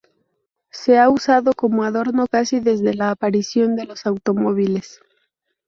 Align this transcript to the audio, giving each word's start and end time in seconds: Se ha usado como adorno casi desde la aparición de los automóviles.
Se 0.71 0.97
ha 0.97 1.11
usado 1.11 1.51
como 1.55 1.83
adorno 1.83 2.25
casi 2.25 2.59
desde 2.59 2.95
la 2.95 3.11
aparición 3.11 3.75
de 3.75 3.85
los 3.85 4.07
automóviles. 4.07 4.99